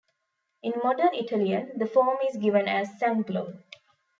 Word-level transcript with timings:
In 0.63 0.73
modern 0.83 1.13
Italian, 1.13 1.77
the 1.77 1.85
form 1.85 2.17
is 2.27 2.35
given 2.37 2.67
as 2.67 2.89
Zanclo. 2.99 3.59